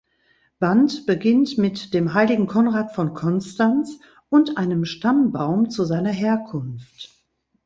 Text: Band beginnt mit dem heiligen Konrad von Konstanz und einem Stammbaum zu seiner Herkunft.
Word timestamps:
Band 0.57 1.05
beginnt 1.05 1.59
mit 1.59 1.93
dem 1.93 2.15
heiligen 2.15 2.47
Konrad 2.47 2.95
von 2.95 3.13
Konstanz 3.13 3.99
und 4.29 4.57
einem 4.57 4.83
Stammbaum 4.83 5.69
zu 5.69 5.85
seiner 5.85 6.09
Herkunft. 6.09 7.11